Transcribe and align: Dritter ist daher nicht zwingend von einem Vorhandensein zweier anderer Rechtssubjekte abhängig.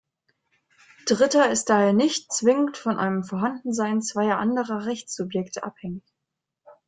Dritter 1.05 1.51
ist 1.51 1.69
daher 1.69 1.93
nicht 1.93 2.33
zwingend 2.33 2.75
von 2.75 2.97
einem 2.97 3.23
Vorhandensein 3.23 4.01
zweier 4.01 4.39
anderer 4.39 4.87
Rechtssubjekte 4.87 5.61
abhängig. 5.63 6.01